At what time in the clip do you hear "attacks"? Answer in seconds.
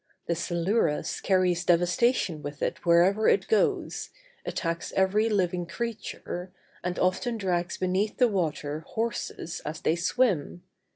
4.43-4.91